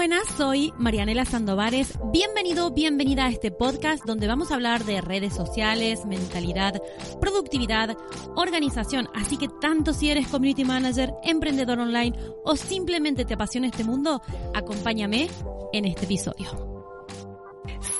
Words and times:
Buenas, 0.00 0.28
soy 0.34 0.72
Marianela 0.78 1.26
Sandovares. 1.26 1.98
Bienvenido, 2.10 2.70
bienvenida 2.70 3.26
a 3.26 3.28
este 3.28 3.50
podcast 3.50 4.02
donde 4.06 4.26
vamos 4.28 4.50
a 4.50 4.54
hablar 4.54 4.86
de 4.86 5.02
redes 5.02 5.34
sociales, 5.34 6.06
mentalidad, 6.06 6.80
productividad, 7.20 7.98
organización. 8.34 9.10
Así 9.12 9.36
que 9.36 9.48
tanto 9.60 9.92
si 9.92 10.08
eres 10.08 10.28
community 10.28 10.64
manager, 10.64 11.12
emprendedor 11.22 11.80
online 11.80 12.18
o 12.46 12.56
simplemente 12.56 13.26
te 13.26 13.34
apasiona 13.34 13.66
este 13.66 13.84
mundo, 13.84 14.22
acompáñame 14.54 15.28
en 15.74 15.84
este 15.84 16.06
episodio. 16.06 16.88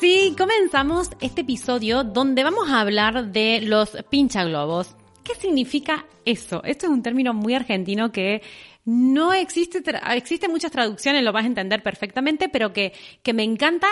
Sí, 0.01 0.35
comenzamos 0.39 1.11
este 1.21 1.43
episodio 1.43 2.03
donde 2.03 2.45
vamos 2.45 2.71
a 2.71 2.81
hablar 2.81 3.31
de 3.31 3.61
los 3.61 3.91
pinchaglobos. 4.09 4.97
¿Qué 5.23 5.35
significa 5.35 6.07
eso? 6.25 6.63
Esto 6.65 6.87
es 6.87 6.93
un 6.93 7.03
término 7.03 7.35
muy 7.35 7.55
argentino 7.55 8.11
que 8.11 8.41
no 8.85 9.33
existe, 9.33 9.83
existen 10.15 10.51
muchas 10.51 10.73
traducciones, 10.73 11.23
lo 11.23 11.33
vas 11.33 11.45
a 11.45 11.49
entender 11.49 11.83
perfectamente, 11.83 12.49
pero 12.49 12.73
que, 12.73 12.93
que 13.23 13.33
me 13.33 13.43
encanta 13.43 13.89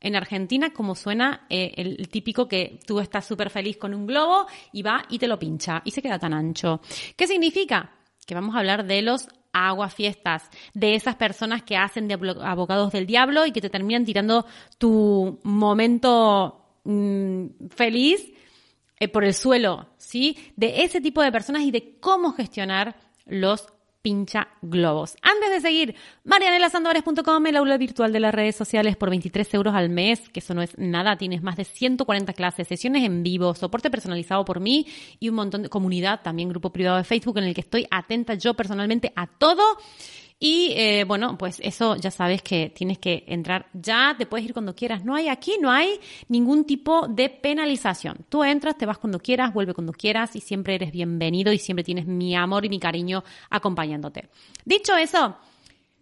en 0.00 0.16
Argentina 0.16 0.72
como 0.72 0.94
suena 0.94 1.46
eh, 1.50 1.74
el, 1.76 2.08
típico 2.08 2.48
que 2.48 2.80
tú 2.86 3.00
estás 3.00 3.26
súper 3.26 3.50
feliz 3.50 3.76
con 3.76 3.94
un 3.94 4.06
globo 4.06 4.46
y 4.72 4.82
va 4.82 5.04
y 5.08 5.18
te 5.18 5.28
lo 5.28 5.38
pincha 5.38 5.82
y 5.84 5.90
se 5.90 6.02
queda 6.02 6.18
tan 6.18 6.32
ancho. 6.32 6.80
¿Qué 7.16 7.26
significa? 7.26 7.92
Que 8.26 8.34
vamos 8.34 8.54
a 8.54 8.60
hablar 8.60 8.86
de 8.86 9.02
los 9.02 9.28
aguafiestas, 9.52 10.48
de 10.74 10.94
esas 10.94 11.16
personas 11.16 11.62
que 11.64 11.76
hacen 11.76 12.08
de 12.08 12.14
abogados 12.14 12.92
del 12.92 13.06
diablo 13.06 13.46
y 13.46 13.52
que 13.52 13.60
te 13.60 13.68
terminan 13.68 14.04
tirando 14.04 14.46
tu 14.78 15.40
momento 15.42 16.78
mm, 16.84 17.66
feliz 17.70 18.32
eh, 18.98 19.08
por 19.08 19.24
el 19.24 19.34
suelo, 19.34 19.88
¿sí? 19.98 20.38
De 20.56 20.82
ese 20.84 21.00
tipo 21.00 21.22
de 21.22 21.32
personas 21.32 21.62
y 21.62 21.72
de 21.72 21.98
cómo 21.98 22.32
gestionar 22.32 22.96
los 23.26 23.66
pincha 24.02 24.48
globos. 24.62 25.16
Antes 25.22 25.50
de 25.50 25.60
seguir, 25.60 25.94
marianelasandores.com, 26.24 27.46
el 27.46 27.56
aula 27.56 27.76
virtual 27.76 28.12
de 28.12 28.20
las 28.20 28.34
redes 28.34 28.56
sociales 28.56 28.96
por 28.96 29.10
23 29.10 29.54
euros 29.54 29.74
al 29.74 29.90
mes, 29.90 30.28
que 30.30 30.40
eso 30.40 30.54
no 30.54 30.62
es 30.62 30.76
nada, 30.78 31.16
tienes 31.16 31.42
más 31.42 31.56
de 31.56 31.64
140 31.64 32.32
clases, 32.32 32.68
sesiones 32.68 33.04
en 33.04 33.22
vivo, 33.22 33.54
soporte 33.54 33.90
personalizado 33.90 34.44
por 34.44 34.60
mí 34.60 34.86
y 35.18 35.28
un 35.28 35.34
montón 35.34 35.62
de 35.62 35.68
comunidad, 35.68 36.20
también 36.22 36.48
grupo 36.48 36.70
privado 36.70 36.96
de 36.96 37.04
Facebook 37.04 37.38
en 37.38 37.44
el 37.44 37.54
que 37.54 37.60
estoy 37.60 37.86
atenta 37.90 38.34
yo 38.34 38.54
personalmente 38.54 39.12
a 39.16 39.26
todo 39.26 39.62
y 40.42 40.72
eh, 40.74 41.04
bueno, 41.04 41.36
pues 41.36 41.60
eso 41.62 41.96
ya 41.96 42.10
sabes 42.10 42.40
que 42.40 42.70
tienes 42.70 42.98
que 42.98 43.24
entrar 43.26 43.66
ya, 43.74 44.14
te 44.16 44.24
puedes 44.24 44.46
ir 44.46 44.54
cuando 44.54 44.74
quieras. 44.74 45.04
No 45.04 45.14
hay 45.14 45.28
aquí, 45.28 45.58
no 45.60 45.70
hay 45.70 46.00
ningún 46.28 46.64
tipo 46.64 47.06
de 47.08 47.28
penalización. 47.28 48.24
Tú 48.30 48.42
entras, 48.42 48.78
te 48.78 48.86
vas 48.86 48.96
cuando 48.96 49.18
quieras, 49.18 49.52
vuelve 49.52 49.74
cuando 49.74 49.92
quieras 49.92 50.34
y 50.36 50.40
siempre 50.40 50.76
eres 50.76 50.92
bienvenido 50.92 51.52
y 51.52 51.58
siempre 51.58 51.84
tienes 51.84 52.06
mi 52.06 52.34
amor 52.34 52.64
y 52.64 52.70
mi 52.70 52.80
cariño 52.80 53.22
acompañándote. 53.50 54.30
Dicho 54.64 54.96
eso, 54.96 55.36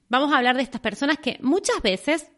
vamos 0.09 0.33
a 0.33 0.37
hablar 0.39 0.55
de 0.55 0.63
estas 0.63 0.81
personas 0.81 1.19
que 1.19 1.39
muchas 1.43 1.83
veces 1.83 2.31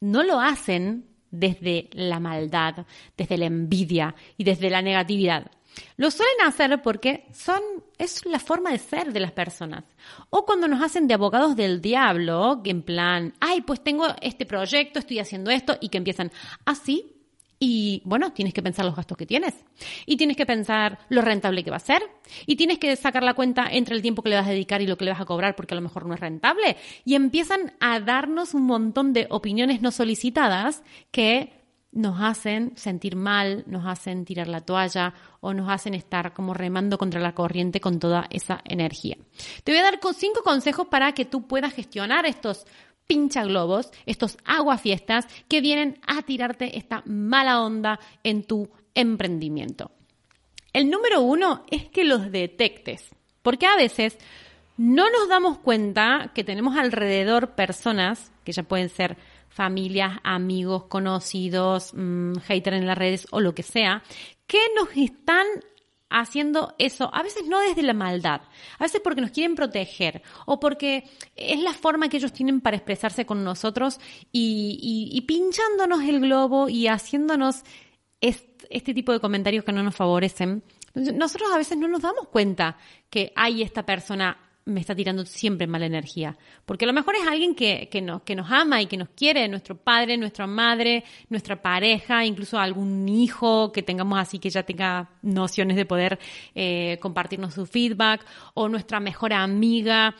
no 0.00 0.24
lo 0.24 0.40
hacen 0.40 1.06
desde 1.30 1.88
la 1.92 2.18
maldad, 2.18 2.84
desde 3.16 3.38
la 3.38 3.46
envidia 3.46 4.16
y 4.36 4.42
desde 4.42 4.70
la 4.70 4.82
negatividad. 4.82 5.52
Lo 5.96 6.10
suelen 6.10 6.46
hacer 6.46 6.82
porque 6.82 7.26
son, 7.32 7.60
es 7.98 8.24
la 8.26 8.38
forma 8.38 8.70
de 8.70 8.78
ser 8.78 9.12
de 9.12 9.20
las 9.20 9.32
personas. 9.32 9.84
O 10.30 10.44
cuando 10.44 10.68
nos 10.68 10.82
hacen 10.82 11.06
de 11.06 11.14
abogados 11.14 11.56
del 11.56 11.80
diablo, 11.80 12.60
que 12.62 12.70
en 12.70 12.82
plan, 12.82 13.34
ay, 13.40 13.60
pues 13.62 13.82
tengo 13.82 14.06
este 14.20 14.46
proyecto, 14.46 14.98
estoy 14.98 15.18
haciendo 15.18 15.50
esto, 15.50 15.76
y 15.80 15.88
que 15.88 15.98
empiezan 15.98 16.32
así. 16.64 17.10
Y 17.60 18.02
bueno, 18.04 18.32
tienes 18.32 18.52
que 18.52 18.62
pensar 18.62 18.84
los 18.84 18.96
gastos 18.96 19.16
que 19.16 19.26
tienes. 19.26 19.54
Y 20.04 20.16
tienes 20.16 20.36
que 20.36 20.44
pensar 20.44 20.98
lo 21.08 21.22
rentable 21.22 21.64
que 21.64 21.70
va 21.70 21.76
a 21.76 21.80
ser. 21.80 22.02
Y 22.44 22.56
tienes 22.56 22.78
que 22.78 22.94
sacar 22.96 23.22
la 23.22 23.34
cuenta 23.34 23.68
entre 23.70 23.94
el 23.94 24.02
tiempo 24.02 24.22
que 24.22 24.28
le 24.28 24.36
vas 24.36 24.46
a 24.46 24.50
dedicar 24.50 24.82
y 24.82 24.86
lo 24.86 24.98
que 24.98 25.04
le 25.04 25.12
vas 25.12 25.20
a 25.20 25.24
cobrar 25.24 25.56
porque 25.56 25.74
a 25.74 25.76
lo 25.76 25.80
mejor 25.80 26.04
no 26.04 26.14
es 26.14 26.20
rentable. 26.20 26.76
Y 27.04 27.14
empiezan 27.14 27.74
a 27.80 28.00
darnos 28.00 28.52
un 28.52 28.64
montón 28.64 29.12
de 29.12 29.28
opiniones 29.30 29.80
no 29.80 29.92
solicitadas 29.92 30.82
que 31.10 31.63
nos 31.94 32.20
hacen 32.20 32.72
sentir 32.76 33.16
mal, 33.16 33.64
nos 33.66 33.86
hacen 33.86 34.24
tirar 34.24 34.48
la 34.48 34.60
toalla 34.60 35.14
o 35.40 35.54
nos 35.54 35.70
hacen 35.70 35.94
estar 35.94 36.34
como 36.34 36.52
remando 36.52 36.98
contra 36.98 37.20
la 37.20 37.34
corriente 37.34 37.80
con 37.80 37.98
toda 37.98 38.26
esa 38.30 38.60
energía. 38.64 39.16
Te 39.62 39.72
voy 39.72 39.78
a 39.78 39.84
dar 39.84 40.00
cinco 40.14 40.42
consejos 40.42 40.88
para 40.88 41.12
que 41.12 41.24
tú 41.24 41.46
puedas 41.46 41.72
gestionar 41.72 42.26
estos 42.26 42.66
pincha 43.06 43.44
globos, 43.44 43.90
estos 44.06 44.38
aguafiestas 44.44 45.26
que 45.48 45.60
vienen 45.60 46.00
a 46.06 46.22
tirarte 46.22 46.76
esta 46.76 47.02
mala 47.06 47.62
onda 47.62 48.00
en 48.22 48.42
tu 48.42 48.68
emprendimiento. 48.94 49.90
El 50.72 50.90
número 50.90 51.20
uno 51.20 51.64
es 51.70 51.88
que 51.88 52.04
los 52.04 52.32
detectes, 52.32 53.10
porque 53.42 53.66
a 53.66 53.76
veces 53.76 54.18
no 54.76 55.08
nos 55.10 55.28
damos 55.28 55.58
cuenta 55.58 56.32
que 56.34 56.42
tenemos 56.42 56.76
alrededor 56.76 57.54
personas 57.54 58.32
que 58.42 58.52
ya 58.52 58.64
pueden 58.64 58.88
ser 58.88 59.16
familias, 59.54 60.18
amigos, 60.24 60.86
conocidos, 60.86 61.92
mm, 61.94 62.38
hater 62.40 62.74
en 62.74 62.88
las 62.88 62.98
redes 62.98 63.28
o 63.30 63.40
lo 63.40 63.54
que 63.54 63.62
sea, 63.62 64.02
que 64.48 64.58
nos 64.74 64.88
están 64.96 65.46
haciendo 66.10 66.74
eso, 66.78 67.08
a 67.14 67.22
veces 67.22 67.46
no 67.46 67.60
desde 67.60 67.82
la 67.82 67.94
maldad, 67.94 68.40
a 68.78 68.84
veces 68.84 69.00
porque 69.02 69.20
nos 69.20 69.30
quieren 69.30 69.54
proteger 69.54 70.22
o 70.44 70.58
porque 70.58 71.04
es 71.36 71.60
la 71.60 71.72
forma 71.72 72.08
que 72.08 72.16
ellos 72.16 72.32
tienen 72.32 72.60
para 72.60 72.76
expresarse 72.76 73.26
con 73.26 73.44
nosotros 73.44 74.00
y, 74.32 75.24
pinchándonos 75.26 76.02
el 76.02 76.20
globo 76.20 76.68
y 76.68 76.88
haciéndonos 76.88 77.62
este 78.20 78.94
tipo 78.94 79.12
de 79.12 79.20
comentarios 79.20 79.64
que 79.64 79.72
no 79.72 79.82
nos 79.82 79.94
favorecen. 79.94 80.64
Nosotros 80.94 81.50
a 81.52 81.58
veces 81.58 81.78
no 81.78 81.88
nos 81.88 82.02
damos 82.02 82.28
cuenta 82.28 82.76
que 83.10 83.32
hay 83.36 83.62
esta 83.62 83.84
persona 83.86 84.43
me 84.66 84.80
está 84.80 84.94
tirando 84.94 85.26
siempre 85.26 85.66
mala 85.66 85.86
energía. 85.86 86.36
Porque 86.64 86.84
a 86.84 86.88
lo 86.88 86.94
mejor 86.94 87.16
es 87.16 87.26
alguien 87.26 87.54
que, 87.54 87.88
que, 87.90 88.00
nos, 88.00 88.22
que 88.22 88.34
nos 88.34 88.50
ama 88.50 88.80
y 88.80 88.86
que 88.86 88.96
nos 88.96 89.10
quiere, 89.10 89.46
nuestro 89.48 89.76
padre, 89.76 90.16
nuestra 90.16 90.46
madre, 90.46 91.04
nuestra 91.28 91.60
pareja, 91.60 92.24
incluso 92.24 92.58
algún 92.58 93.08
hijo 93.08 93.72
que 93.72 93.82
tengamos 93.82 94.18
así 94.18 94.38
que 94.38 94.50
ya 94.50 94.62
tenga 94.62 95.10
nociones 95.22 95.76
de 95.76 95.84
poder 95.84 96.18
eh, 96.54 96.98
compartirnos 97.00 97.54
su 97.54 97.66
feedback, 97.66 98.24
o 98.54 98.68
nuestra 98.68 99.00
mejor 99.00 99.34
amiga. 99.34 100.14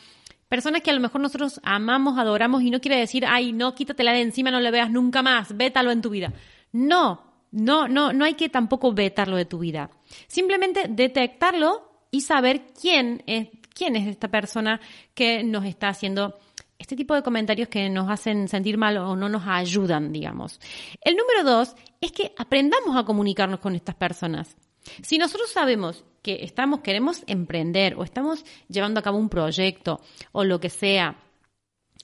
Personas 0.49 0.83
que 0.83 0.91
a 0.91 0.95
lo 0.95 1.01
mejor 1.01 1.21
nosotros 1.23 1.61
amamos, 1.63 2.19
adoramos 2.19 2.63
y 2.63 2.71
no 2.71 2.81
quiere 2.81 2.99
decir, 2.99 3.25
ay, 3.27 3.53
no, 3.53 3.75
quítatela 3.75 4.13
de 4.13 4.21
encima, 4.21 4.51
no 4.51 4.61
le 4.61 4.71
veas 4.71 4.91
nunca 4.91 5.23
más, 5.23 5.57
vétalo 5.57 5.91
en 5.91 6.03
tu 6.03 6.11
vida. 6.11 6.33
No, 6.71 7.23
no, 7.51 7.89
no, 7.89 8.13
no 8.13 8.25
hay 8.25 8.35
que 8.35 8.51
tampoco 8.51 8.93
vetarlo 8.93 9.37
de 9.37 9.47
tu 9.47 9.59
vida. 9.59 9.91
Simplemente 10.27 10.87
detectarlo 10.89 11.95
y 12.11 12.21
saber 12.21 12.67
quién 12.81 13.23
es 13.27 13.49
quién 13.75 13.97
es 13.97 14.07
esta 14.07 14.29
persona 14.29 14.81
que 15.15 15.43
nos 15.45 15.65
está 15.65 15.89
haciendo 15.89 16.39
este 16.79 16.97
tipo 16.97 17.15
de 17.15 17.23
comentarios 17.23 17.69
que 17.69 17.89
nos 17.89 18.11
hacen 18.11 18.49
sentir 18.49 18.77
mal 18.79 18.97
o 18.99 19.17
no 19.17 19.29
nos 19.29 19.47
ayudan, 19.47 20.13
digamos. 20.13 20.61
El 21.01 21.17
número 21.17 21.45
dos 21.45 21.75
es 22.01 22.13
que 22.13 22.33
aprendamos 22.37 22.97
a 22.97 23.05
comunicarnos 23.05 23.61
con 23.61 23.75
estas 23.75 23.95
personas. 23.95 24.57
Si 25.03 25.19
nosotros 25.19 25.51
sabemos 25.51 26.05
que 26.23 26.43
estamos, 26.43 26.81
queremos 26.81 27.23
emprender 27.27 27.95
o 27.97 28.05
estamos 28.05 28.45
llevando 28.69 29.01
a 29.01 29.03
cabo 29.03 29.19
un 29.19 29.29
proyecto 29.29 30.01
o 30.33 30.45
lo 30.45 30.61
que 30.61 30.71
sea, 30.71 31.17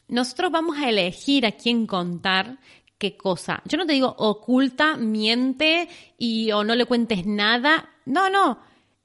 nosotros 0.08 0.50
vamos 0.50 0.78
a 0.78 0.88
elegir 0.88 1.46
a 1.46 1.52
quién 1.52 1.86
contar 1.86 2.58
qué 2.98 3.16
cosa. 3.16 3.62
Yo 3.64 3.78
no 3.78 3.86
te 3.86 3.94
digo 3.94 4.14
oculta, 4.18 4.96
miente 4.96 5.88
y 6.18 6.52
o 6.52 6.64
no 6.64 6.74
le 6.74 6.84
cuentes 6.84 7.26
nada. 7.26 7.90
No, 8.04 8.28
no. 8.28 8.58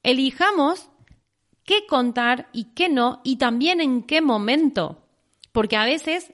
Elijamos 0.04 0.90
qué 1.66 1.86
contar 1.88 2.48
y 2.53 2.66
qué 2.76 2.90
no, 2.90 3.22
y 3.24 3.38
también 3.38 3.81
en 3.81 4.03
qué 4.03 4.22
momento. 4.22 5.02
Porque 5.52 5.75
a 5.75 5.86
veces 5.86 6.34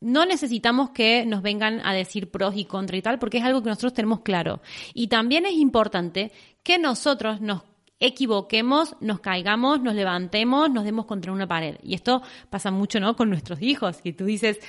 no 0.00 0.24
necesitamos 0.24 0.90
que 0.90 1.26
nos 1.26 1.42
vengan 1.42 1.80
a 1.84 1.92
decir 1.92 2.30
pros 2.30 2.54
y 2.56 2.64
contra 2.64 2.96
y 2.96 3.02
tal, 3.02 3.18
porque 3.18 3.38
es 3.38 3.44
algo 3.44 3.62
que 3.62 3.68
nosotros 3.68 3.94
tenemos 3.94 4.20
claro. 4.20 4.60
Y 4.94 5.08
también 5.08 5.44
es 5.46 5.54
importante 5.54 6.32
que 6.62 6.78
nosotros 6.78 7.40
nos 7.40 7.62
equivoquemos, 8.00 8.94
nos 9.00 9.18
caigamos, 9.18 9.80
nos 9.80 9.94
levantemos, 9.94 10.70
nos 10.70 10.84
demos 10.84 11.06
contra 11.06 11.32
una 11.32 11.48
pared. 11.48 11.76
Y 11.82 11.94
esto 11.94 12.22
pasa 12.48 12.70
mucho, 12.70 13.00
¿no? 13.00 13.16
Con 13.16 13.28
nuestros 13.28 13.60
hijos. 13.60 13.98
Y 14.04 14.12
tú 14.12 14.24
dices, 14.24 14.60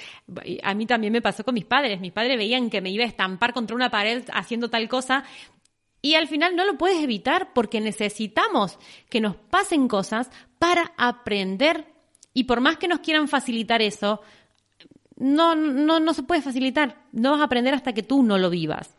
a 0.63 0.73
mí 0.73 0.85
también 0.87 1.13
me 1.13 1.21
pasó 1.21 1.43
con 1.43 1.53
mis 1.53 1.65
padres. 1.65 1.99
Mis 1.99 2.11
padres 2.11 2.37
veían 2.37 2.71
que 2.71 2.81
me 2.81 2.89
iba 2.89 3.03
a 3.03 3.07
estampar 3.07 3.53
contra 3.53 3.75
una 3.75 3.91
pared 3.91 4.23
haciendo 4.33 4.69
tal 4.69 4.89
cosa 4.89 5.23
y 6.01 6.15
al 6.15 6.27
final 6.27 6.55
no 6.55 6.65
lo 6.65 6.77
puedes 6.77 7.01
evitar 7.03 7.53
porque 7.53 7.81
necesitamos 7.81 8.77
que 9.09 9.21
nos 9.21 9.35
pasen 9.35 9.87
cosas 9.87 10.29
para 10.57 10.93
aprender. 10.97 11.93
Y 12.33 12.45
por 12.45 12.61
más 12.61 12.77
que 12.77 12.87
nos 12.87 12.99
quieran 12.99 13.27
facilitar 13.27 13.81
eso, 13.81 14.21
no, 15.17 15.55
no, 15.55 15.99
no 15.99 16.13
se 16.13 16.23
puede 16.23 16.41
facilitar. 16.41 17.03
No 17.11 17.31
vas 17.31 17.41
a 17.41 17.45
aprender 17.45 17.73
hasta 17.73 17.93
que 17.93 18.03
tú 18.03 18.23
no 18.23 18.37
lo 18.37 18.49
vivas. 18.49 18.95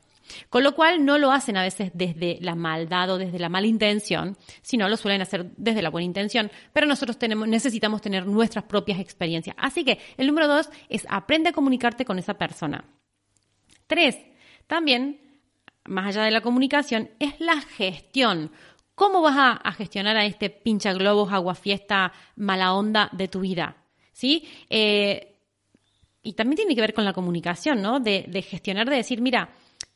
Con 0.48 0.62
lo 0.62 0.74
cual 0.74 1.04
no 1.04 1.18
lo 1.18 1.32
hacen 1.32 1.56
a 1.56 1.62
veces 1.62 1.90
desde 1.94 2.38
la 2.40 2.54
maldad 2.54 3.10
o 3.10 3.18
desde 3.18 3.38
la 3.38 3.48
mala 3.48 3.66
intención, 3.66 4.36
sino 4.62 4.88
lo 4.88 4.96
suelen 4.96 5.22
hacer 5.22 5.50
desde 5.56 5.82
la 5.82 5.90
buena 5.90 6.04
intención, 6.04 6.52
pero 6.72 6.86
nosotros 6.86 7.18
tenemos, 7.18 7.48
necesitamos 7.48 8.00
tener 8.00 8.26
nuestras 8.26 8.64
propias 8.64 9.00
experiencias. 9.00 9.56
Así 9.58 9.84
que 9.84 9.98
el 10.16 10.28
número 10.28 10.46
dos 10.46 10.70
es 10.88 11.04
aprende 11.08 11.50
a 11.50 11.52
comunicarte 11.52 12.04
con 12.04 12.18
esa 12.18 12.34
persona. 12.34 12.84
Tres, 13.88 14.16
también, 14.68 15.29
más 15.90 16.06
allá 16.06 16.24
de 16.24 16.30
la 16.30 16.40
comunicación, 16.40 17.10
es 17.18 17.38
la 17.40 17.60
gestión. 17.60 18.52
¿Cómo 18.94 19.22
vas 19.22 19.60
a, 19.62 19.72
gestionar 19.72 20.16
a 20.16 20.24
este 20.24 20.48
pincha 20.48 20.92
globos, 20.92 21.32
agua 21.32 21.54
fiesta, 21.54 22.12
mala 22.36 22.74
onda 22.74 23.08
de 23.12 23.26
tu 23.26 23.40
vida? 23.40 23.76
¿Sí? 24.12 24.48
Eh, 24.68 25.36
y 26.22 26.34
también 26.34 26.58
tiene 26.58 26.74
que 26.76 26.80
ver 26.80 26.94
con 26.94 27.04
la 27.04 27.12
comunicación, 27.12 27.82
¿no? 27.82 27.98
De, 27.98 28.24
de 28.28 28.42
gestionar, 28.42 28.88
de 28.88 28.96
decir, 28.96 29.20
mira, 29.20 29.50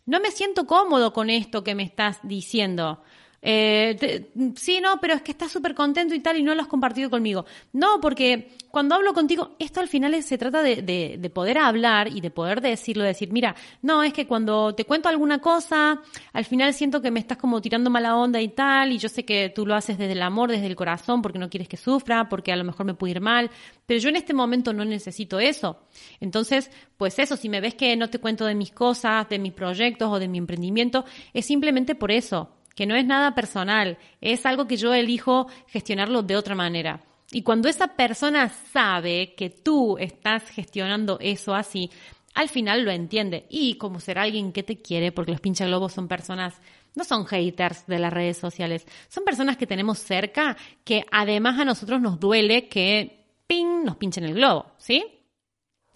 no 0.06 0.18
me 0.20 0.32
siento 0.32 0.66
cómodo 0.66 1.12
con 1.12 1.30
esto 1.30 1.62
que 1.62 1.76
me 1.76 1.84
estás 1.84 2.18
diciendo. 2.24 3.02
Eh, 3.46 4.30
sí, 4.56 4.80
no, 4.80 4.98
pero 5.02 5.12
es 5.12 5.20
que 5.20 5.32
estás 5.32 5.52
súper 5.52 5.74
contento 5.74 6.14
y 6.14 6.20
tal 6.20 6.38
y 6.38 6.42
no 6.42 6.54
lo 6.54 6.62
has 6.62 6.66
compartido 6.66 7.10
conmigo. 7.10 7.44
No, 7.74 8.00
porque 8.00 8.56
cuando 8.70 8.94
hablo 8.94 9.12
contigo, 9.12 9.54
esto 9.58 9.80
al 9.80 9.88
final 9.88 10.20
se 10.22 10.38
trata 10.38 10.62
de, 10.62 10.80
de, 10.80 11.30
poder 11.30 11.58
hablar 11.58 12.08
y 12.08 12.22
de 12.22 12.30
poder 12.30 12.62
decirlo, 12.62 13.04
decir, 13.04 13.30
mira, 13.30 13.54
no, 13.82 14.02
es 14.02 14.14
que 14.14 14.26
cuando 14.26 14.74
te 14.74 14.86
cuento 14.86 15.10
alguna 15.10 15.40
cosa, 15.40 16.00
al 16.32 16.44
final 16.46 16.72
siento 16.72 17.02
que 17.02 17.10
me 17.10 17.20
estás 17.20 17.36
como 17.36 17.60
tirando 17.60 17.90
mala 17.90 18.16
onda 18.16 18.40
y 18.40 18.48
tal, 18.48 18.92
y 18.92 18.98
yo 18.98 19.10
sé 19.10 19.26
que 19.26 19.50
tú 19.50 19.66
lo 19.66 19.74
haces 19.74 19.98
desde 19.98 20.12
el 20.12 20.22
amor, 20.22 20.50
desde 20.50 20.66
el 20.66 20.74
corazón, 20.74 21.20
porque 21.20 21.38
no 21.38 21.50
quieres 21.50 21.68
que 21.68 21.76
sufra, 21.76 22.30
porque 22.30 22.50
a 22.50 22.56
lo 22.56 22.64
mejor 22.64 22.86
me 22.86 22.94
puede 22.94 23.10
ir 23.10 23.20
mal, 23.20 23.50
pero 23.84 24.00
yo 24.00 24.08
en 24.08 24.16
este 24.16 24.32
momento 24.32 24.72
no 24.72 24.86
necesito 24.86 25.38
eso. 25.38 25.82
Entonces, 26.18 26.70
pues 26.96 27.18
eso, 27.18 27.36
si 27.36 27.50
me 27.50 27.60
ves 27.60 27.74
que 27.74 27.94
no 27.94 28.08
te 28.08 28.18
cuento 28.18 28.46
de 28.46 28.54
mis 28.54 28.72
cosas, 28.72 29.28
de 29.28 29.38
mis 29.38 29.52
proyectos 29.52 30.10
o 30.10 30.18
de 30.18 30.28
mi 30.28 30.38
emprendimiento, 30.38 31.04
es 31.34 31.44
simplemente 31.44 31.94
por 31.94 32.10
eso 32.10 32.48
que 32.74 32.86
no 32.86 32.96
es 32.96 33.04
nada 33.04 33.34
personal, 33.34 33.98
es 34.20 34.46
algo 34.46 34.66
que 34.66 34.76
yo 34.76 34.92
elijo 34.92 35.46
gestionarlo 35.68 36.22
de 36.22 36.36
otra 36.36 36.54
manera. 36.54 37.00
Y 37.30 37.42
cuando 37.42 37.68
esa 37.68 37.88
persona 37.88 38.48
sabe 38.48 39.34
que 39.36 39.50
tú 39.50 39.96
estás 39.98 40.44
gestionando 40.50 41.18
eso 41.20 41.54
así, 41.54 41.90
al 42.34 42.48
final 42.48 42.84
lo 42.84 42.90
entiende. 42.90 43.46
Y 43.48 43.76
como 43.76 44.00
será 44.00 44.22
alguien 44.22 44.52
que 44.52 44.62
te 44.62 44.78
quiere, 44.78 45.12
porque 45.12 45.32
los 45.32 45.40
globos 45.40 45.92
son 45.92 46.08
personas, 46.08 46.54
no 46.94 47.04
son 47.04 47.26
haters 47.26 47.86
de 47.86 47.98
las 47.98 48.12
redes 48.12 48.36
sociales, 48.36 48.86
son 49.08 49.24
personas 49.24 49.56
que 49.56 49.66
tenemos 49.66 49.98
cerca 49.98 50.56
que 50.84 51.04
además 51.10 51.58
a 51.58 51.64
nosotros 51.64 52.00
nos 52.00 52.20
duele 52.20 52.68
que 52.68 53.24
ping 53.46 53.84
nos 53.84 53.96
pinchen 53.96 54.24
el 54.24 54.34
globo, 54.34 54.66
¿sí? 54.78 55.04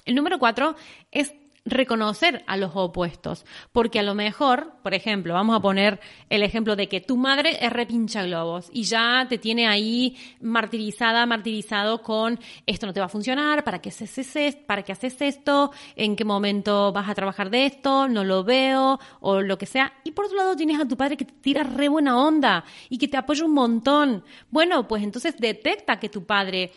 El 0.04 0.14
número 0.14 0.38
cuatro 0.38 0.74
es 1.10 1.32
reconocer 1.70 2.44
a 2.46 2.56
los 2.56 2.72
opuestos. 2.74 3.44
Porque 3.72 3.98
a 3.98 4.02
lo 4.02 4.14
mejor, 4.14 4.74
por 4.82 4.94
ejemplo, 4.94 5.34
vamos 5.34 5.56
a 5.56 5.60
poner 5.60 6.00
el 6.30 6.42
ejemplo 6.42 6.76
de 6.76 6.88
que 6.88 7.00
tu 7.00 7.16
madre 7.16 7.58
es 7.64 7.72
repincha 7.72 8.22
globos 8.22 8.68
y 8.72 8.84
ya 8.84 9.26
te 9.28 9.38
tiene 9.38 9.66
ahí 9.66 10.16
martirizada, 10.40 11.26
martirizado 11.26 12.02
con 12.02 12.38
esto 12.66 12.86
no 12.86 12.92
te 12.92 13.00
va 13.00 13.06
a 13.06 13.10
funcionar, 13.10 13.64
para 13.64 13.80
qué 13.80 13.90
haces, 13.90 14.56
para 14.56 14.82
qué 14.82 14.92
haces 14.92 15.20
esto, 15.20 15.72
en 15.96 16.16
qué 16.16 16.24
momento 16.24 16.92
vas 16.92 17.08
a 17.08 17.14
trabajar 17.14 17.50
de 17.50 17.66
esto, 17.66 18.08
no 18.08 18.24
lo 18.24 18.44
veo, 18.44 18.98
o 19.20 19.40
lo 19.40 19.58
que 19.58 19.66
sea. 19.66 19.92
Y 20.04 20.12
por 20.12 20.26
otro 20.26 20.36
lado 20.36 20.56
tienes 20.56 20.80
a 20.80 20.86
tu 20.86 20.96
padre 20.96 21.16
que 21.16 21.24
te 21.24 21.34
tira 21.34 21.62
re 21.62 21.88
buena 21.88 22.18
onda 22.18 22.64
y 22.88 22.98
que 22.98 23.08
te 23.08 23.16
apoya 23.16 23.44
un 23.44 23.54
montón. 23.54 24.24
Bueno, 24.50 24.86
pues 24.88 25.02
entonces 25.02 25.36
detecta 25.38 25.98
que 25.98 26.08
tu 26.08 26.24
padre 26.24 26.72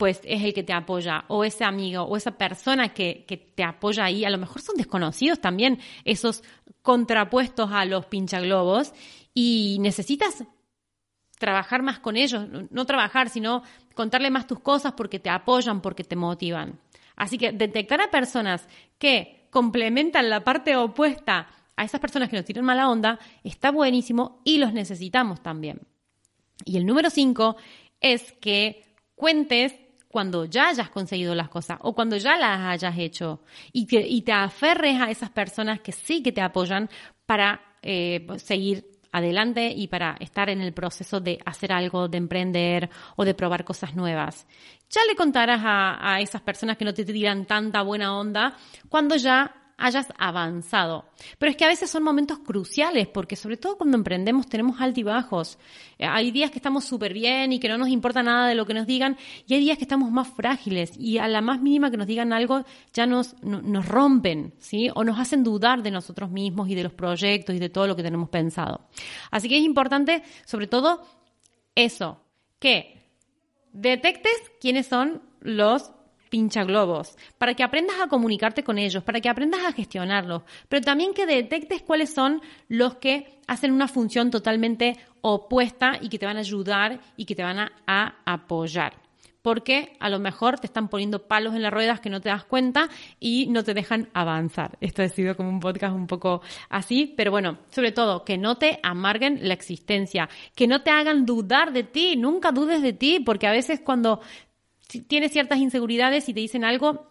pues 0.00 0.22
es 0.24 0.42
el 0.42 0.54
que 0.54 0.62
te 0.62 0.72
apoya, 0.72 1.26
o 1.28 1.44
ese 1.44 1.62
amigo, 1.62 2.04
o 2.04 2.16
esa 2.16 2.30
persona 2.30 2.88
que, 2.94 3.52
te 3.54 3.62
apoya 3.62 4.04
ahí, 4.04 4.24
a 4.24 4.30
lo 4.30 4.38
mejor 4.38 4.62
son 4.62 4.78
desconocidos 4.78 5.42
también 5.42 5.78
esos 6.06 6.42
contrapuestos 6.80 7.70
a 7.70 7.84
los 7.84 8.06
pinchaglobos, 8.06 8.94
y 9.34 9.76
necesitas 9.80 10.42
trabajar 11.38 11.82
más 11.82 11.98
con 11.98 12.16
ellos, 12.16 12.46
no 12.70 12.86
trabajar, 12.86 13.28
sino 13.28 13.62
contarle 13.94 14.30
más 14.30 14.46
tus 14.46 14.60
cosas 14.60 14.94
porque 14.94 15.18
te 15.18 15.28
apoyan, 15.28 15.82
porque 15.82 16.02
te 16.02 16.16
motivan. 16.16 16.80
Así 17.14 17.36
que 17.36 17.52
detectar 17.52 18.00
a 18.00 18.10
personas 18.10 18.66
que 18.96 19.48
complementan 19.50 20.30
la 20.30 20.42
parte 20.44 20.76
opuesta 20.76 21.46
a 21.76 21.84
esas 21.84 22.00
personas 22.00 22.30
que 22.30 22.36
nos 22.36 22.46
tiran 22.46 22.64
mala 22.64 22.88
onda 22.88 23.18
está 23.44 23.70
buenísimo 23.70 24.40
y 24.44 24.56
los 24.56 24.72
necesitamos 24.72 25.42
también. 25.42 25.82
Y 26.64 26.78
el 26.78 26.86
número 26.86 27.10
cinco 27.10 27.56
es 28.00 28.32
que 28.40 28.82
cuentes 29.14 29.74
cuando 30.10 30.44
ya 30.44 30.68
hayas 30.68 30.90
conseguido 30.90 31.34
las 31.34 31.48
cosas 31.48 31.78
o 31.82 31.94
cuando 31.94 32.16
ya 32.16 32.36
las 32.36 32.60
hayas 32.60 32.98
hecho 32.98 33.40
y, 33.72 33.86
y 33.96 34.22
te 34.22 34.32
aferres 34.32 35.00
a 35.00 35.10
esas 35.10 35.30
personas 35.30 35.80
que 35.80 35.92
sí 35.92 36.22
que 36.22 36.32
te 36.32 36.40
apoyan 36.40 36.90
para 37.26 37.60
eh, 37.82 38.26
seguir 38.38 38.90
adelante 39.12 39.72
y 39.74 39.88
para 39.88 40.16
estar 40.20 40.50
en 40.50 40.60
el 40.60 40.72
proceso 40.72 41.20
de 41.20 41.38
hacer 41.44 41.72
algo, 41.72 42.08
de 42.08 42.18
emprender 42.18 42.90
o 43.16 43.24
de 43.24 43.34
probar 43.34 43.64
cosas 43.64 43.94
nuevas. 43.94 44.46
Ya 44.88 45.00
le 45.08 45.14
contarás 45.14 45.60
a, 45.64 46.14
a 46.14 46.20
esas 46.20 46.42
personas 46.42 46.76
que 46.76 46.84
no 46.84 46.94
te 46.94 47.04
tiran 47.04 47.46
tanta 47.46 47.82
buena 47.82 48.16
onda 48.18 48.56
cuando 48.88 49.16
ya 49.16 49.59
hayas 49.80 50.06
avanzado. 50.18 51.06
Pero 51.38 51.50
es 51.50 51.56
que 51.56 51.64
a 51.64 51.68
veces 51.68 51.90
son 51.90 52.02
momentos 52.02 52.38
cruciales, 52.38 53.08
porque 53.08 53.34
sobre 53.34 53.56
todo 53.56 53.76
cuando 53.76 53.96
emprendemos 53.96 54.48
tenemos 54.48 54.80
altibajos. 54.80 55.58
Eh, 55.98 56.06
hay 56.06 56.30
días 56.30 56.50
que 56.50 56.58
estamos 56.58 56.84
súper 56.84 57.12
bien 57.12 57.52
y 57.52 57.58
que 57.58 57.68
no 57.68 57.78
nos 57.78 57.88
importa 57.88 58.22
nada 58.22 58.48
de 58.48 58.54
lo 58.54 58.66
que 58.66 58.74
nos 58.74 58.86
digan, 58.86 59.16
y 59.46 59.54
hay 59.54 59.60
días 59.60 59.78
que 59.78 59.84
estamos 59.84 60.10
más 60.10 60.28
frágiles 60.28 60.92
y 60.98 61.18
a 61.18 61.26
la 61.26 61.40
más 61.40 61.60
mínima 61.60 61.90
que 61.90 61.96
nos 61.96 62.06
digan 62.06 62.32
algo 62.32 62.64
ya 62.92 63.06
nos, 63.06 63.34
nos 63.42 63.86
rompen, 63.86 64.54
¿sí? 64.58 64.90
O 64.94 65.02
nos 65.02 65.18
hacen 65.18 65.42
dudar 65.42 65.82
de 65.82 65.90
nosotros 65.90 66.30
mismos 66.30 66.68
y 66.68 66.74
de 66.74 66.84
los 66.84 66.92
proyectos 66.92 67.54
y 67.54 67.58
de 67.58 67.70
todo 67.70 67.86
lo 67.86 67.96
que 67.96 68.02
tenemos 68.02 68.28
pensado. 68.28 68.86
Así 69.30 69.48
que 69.48 69.56
es 69.56 69.64
importante, 69.64 70.22
sobre 70.44 70.66
todo, 70.66 71.02
eso, 71.74 72.20
que 72.58 73.00
detectes 73.72 74.36
quiénes 74.60 74.86
son 74.86 75.22
los 75.40 75.92
pincha 76.30 76.64
globos, 76.64 77.16
para 77.36 77.54
que 77.54 77.62
aprendas 77.62 78.00
a 78.00 78.06
comunicarte 78.06 78.62
con 78.62 78.78
ellos, 78.78 79.02
para 79.02 79.20
que 79.20 79.28
aprendas 79.28 79.64
a 79.64 79.72
gestionarlos, 79.72 80.42
pero 80.68 80.82
también 80.82 81.12
que 81.12 81.26
detectes 81.26 81.82
cuáles 81.82 82.14
son 82.14 82.40
los 82.68 82.94
que 82.94 83.40
hacen 83.46 83.72
una 83.72 83.88
función 83.88 84.30
totalmente 84.30 84.96
opuesta 85.20 85.98
y 86.00 86.08
que 86.08 86.18
te 86.18 86.26
van 86.26 86.36
a 86.36 86.40
ayudar 86.40 87.00
y 87.16 87.24
que 87.26 87.34
te 87.34 87.42
van 87.42 87.58
a, 87.58 87.70
apoyar 88.24 88.94
porque 89.42 89.96
a 90.00 90.10
lo 90.10 90.18
mejor 90.18 90.60
te 90.60 90.66
están 90.66 90.88
poniendo 90.88 91.26
palos 91.26 91.54
en 91.54 91.62
las 91.62 91.72
ruedas 91.72 92.00
que 92.00 92.10
no 92.10 92.20
te 92.20 92.28
das 92.28 92.44
cuenta 92.44 92.90
y 93.18 93.46
no 93.46 93.64
te 93.64 93.72
dejan 93.72 94.10
avanzar. 94.12 94.76
Esto 94.82 95.02
ha 95.02 95.08
sido 95.08 95.34
como 95.34 95.48
un 95.48 95.60
podcast 95.60 95.94
un 95.94 96.06
poco 96.06 96.42
así, 96.68 97.14
pero 97.16 97.30
bueno, 97.30 97.56
sobre 97.70 97.90
todo 97.90 98.22
que 98.22 98.36
no 98.36 98.58
te 98.58 98.78
amarguen 98.82 99.48
la 99.48 99.54
existencia, 99.54 100.28
que 100.54 100.66
no 100.66 100.82
te 100.82 100.90
hagan 100.90 101.24
dudar 101.24 101.72
de 101.72 101.84
ti, 101.84 102.16
nunca 102.16 102.52
dudes 102.52 102.82
de 102.82 102.92
ti, 102.92 103.20
porque 103.24 103.46
a 103.46 103.52
veces 103.52 103.80
cuando 103.80 104.20
tienes 105.06 105.32
ciertas 105.32 105.58
inseguridades 105.58 106.28
y 106.28 106.34
te 106.34 106.40
dicen 106.40 106.64
algo, 106.64 107.08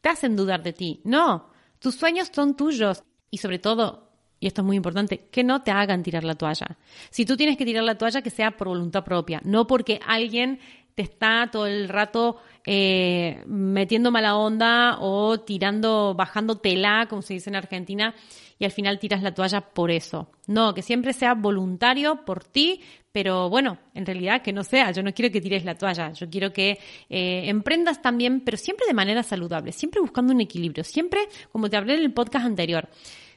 te 0.00 0.08
hacen 0.08 0.36
dudar 0.36 0.62
de 0.62 0.72
ti. 0.72 1.00
No, 1.04 1.48
tus 1.78 1.94
sueños 1.94 2.30
son 2.32 2.56
tuyos. 2.56 3.04
Y 3.30 3.38
sobre 3.38 3.58
todo, 3.58 4.10
y 4.38 4.46
esto 4.46 4.60
es 4.60 4.66
muy 4.66 4.76
importante, 4.76 5.28
que 5.30 5.42
no 5.42 5.62
te 5.62 5.70
hagan 5.70 6.02
tirar 6.02 6.24
la 6.24 6.34
toalla. 6.34 6.78
Si 7.10 7.24
tú 7.24 7.36
tienes 7.36 7.56
que 7.56 7.64
tirar 7.64 7.82
la 7.82 7.96
toalla, 7.96 8.22
que 8.22 8.30
sea 8.30 8.56
por 8.56 8.68
voluntad 8.68 9.02
propia, 9.02 9.40
no 9.44 9.66
porque 9.66 10.00
alguien 10.06 10.60
te 10.94 11.02
está 11.02 11.48
todo 11.50 11.66
el 11.66 11.88
rato 11.88 12.36
eh, 12.66 13.42
metiendo 13.46 14.10
mala 14.10 14.36
onda 14.36 14.98
o 15.00 15.40
tirando, 15.40 16.14
bajando 16.14 16.58
tela, 16.58 17.06
como 17.08 17.22
se 17.22 17.34
dice 17.34 17.50
en 17.50 17.56
Argentina, 17.56 18.14
y 18.58 18.64
al 18.64 18.70
final 18.70 18.98
tiras 18.98 19.22
la 19.22 19.34
toalla 19.34 19.60
por 19.60 19.90
eso. 19.90 20.30
No, 20.46 20.72
que 20.72 20.82
siempre 20.82 21.12
sea 21.12 21.34
voluntario 21.34 22.24
por 22.24 22.44
ti, 22.44 22.80
pero 23.12 23.50
bueno, 23.50 23.78
en 23.94 24.06
realidad 24.06 24.42
que 24.42 24.52
no 24.52 24.64
sea, 24.64 24.90
yo 24.92 25.02
no 25.02 25.12
quiero 25.12 25.32
que 25.32 25.40
tires 25.40 25.64
la 25.64 25.76
toalla, 25.76 26.12
yo 26.12 26.28
quiero 26.30 26.52
que 26.52 26.78
eh, 27.08 27.42
emprendas 27.48 28.00
también, 28.00 28.40
pero 28.40 28.56
siempre 28.56 28.86
de 28.86 28.94
manera 28.94 29.22
saludable, 29.22 29.72
siempre 29.72 30.00
buscando 30.00 30.32
un 30.32 30.40
equilibrio, 30.40 30.84
siempre, 30.84 31.20
como 31.52 31.68
te 31.68 31.76
hablé 31.76 31.94
en 31.94 32.00
el 32.00 32.12
podcast 32.12 32.46
anterior, 32.46 32.88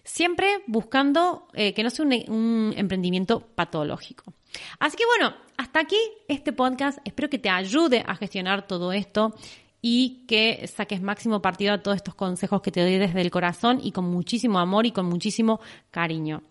siempre 0.08 0.64
buscando 0.68 1.48
eh, 1.54 1.74
que 1.74 1.84
no 1.84 1.90
sea 1.90 2.06
un, 2.06 2.74
emprendimiento 2.76 3.42
patológico. 3.42 4.34
Así 4.80 4.96
que 4.96 5.04
bueno, 5.06 5.36
hasta 5.58 5.82
aquí 5.82 5.98
este 6.30 6.54
podcast, 6.54 7.00
espero 7.04 7.30
que 7.30 7.38
te 7.38 7.50
ayude 7.50 8.04
a 8.08 8.16
gestionar 8.16 8.66
todo 8.66 8.94
esto 8.94 9.36
y 9.82 10.26
que 10.26 10.66
saques 10.68 11.02
máximo 11.02 11.42
partido 11.42 11.74
a 11.74 11.84
todos 11.84 11.98
estos 11.98 12.16
consejos 12.16 12.62
que 12.62 12.72
te 12.72 12.82
doy 12.82 12.98
desde 12.98 13.22
el 13.22 13.30
corazón 13.30 13.80
y 13.84 13.92
con 13.92 14.06
muchísimo 14.06 14.60
amor 14.60 14.86
y 14.86 14.92
con 14.92 15.06
muchísimo 15.06 15.60
cariño. 15.92 16.42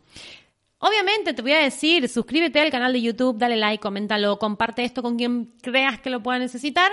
Obviamente 0.78 1.32
te 1.32 1.40
voy 1.40 1.52
a 1.52 1.60
decir, 1.60 2.08
suscríbete 2.10 2.60
al 2.60 2.70
canal 2.70 2.92
de 2.92 3.00
YouTube, 3.00 3.38
dale 3.38 3.56
like, 3.56 3.82
coméntalo, 3.82 4.38
comparte 4.38 4.84
esto 4.84 5.02
con 5.02 5.16
quien 5.16 5.54
creas 5.62 5.98
que 6.00 6.10
lo 6.10 6.22
pueda 6.22 6.38
necesitar. 6.38 6.92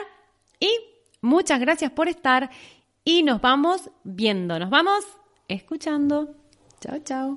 Y 0.62 0.70
muchas 1.22 1.60
gracias 1.60 1.92
por 1.92 2.08
estar 2.08 2.50
y 3.04 3.24
nos 3.24 3.42
vamos 3.42 3.90
viendo, 4.06 4.58
nos 4.58 4.70
vamos 4.70 5.04
escuchando. 5.50 6.43
Chao, 6.84 7.00
chao. 7.08 7.30